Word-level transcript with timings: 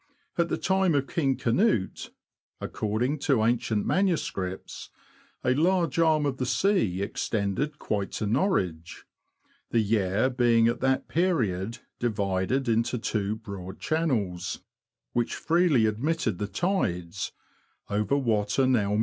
At 0.35 0.49
the 0.49 0.57
time 0.57 0.95
of 0.95 1.05
King 1.05 1.35
Canute— 1.37 2.09
according 2.59 3.19
to 3.19 3.43
ancient 3.45 3.85
manuscripts— 3.85 4.89
a 5.45 5.53
large 5.53 5.99
arm 5.99 6.25
of 6.25 6.37
the 6.37 6.45
sea 6.47 7.03
extended 7.03 7.77
quite 7.77 8.11
to 8.13 8.25
Norwich; 8.25 9.05
the 9.69 9.79
Yare 9.79 10.31
being 10.31 10.67
at 10.67 10.79
that 10.81 11.07
period 11.07 11.77
divided 11.99 12.67
into 12.67 12.97
two 12.97 13.35
broad 13.35 13.77
channels, 13.79 14.61
which 15.13 15.35
freely 15.35 15.85
admitted 15.85 16.39
the 16.39 16.47
tides, 16.47 17.31
over 17.87 18.17
what 18.17 18.57
are 18.57 18.65
now 18.65 18.69
H 18.69 18.69
98 18.69 18.71
THE 18.73 18.77
LAND 18.79 18.79
OF 18.79 18.85
THE 18.85 18.87
BROADS. 18.87 18.99